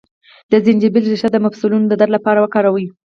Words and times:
د 0.51 0.53
زنجبیل 0.65 1.05
ریښه 1.11 1.29
د 1.31 1.37
مفصلونو 1.45 1.85
د 1.87 1.93
درد 2.01 2.11
لپاره 2.15 2.39
وکاروئ 2.41 2.85